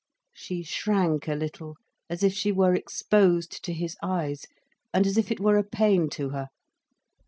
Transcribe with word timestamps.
She 0.33 0.63
shrank 0.63 1.27
a 1.27 1.35
little, 1.35 1.75
as 2.09 2.23
if 2.23 2.33
she 2.33 2.51
were 2.51 2.73
exposed 2.73 3.63
to 3.63 3.71
his 3.71 3.95
eyes, 4.01 4.45
and 4.91 5.05
as 5.05 5.15
if 5.15 5.29
it 5.29 5.39
were 5.39 5.59
a 5.59 5.63
pain 5.63 6.09
to 6.13 6.29
her. 6.29 6.47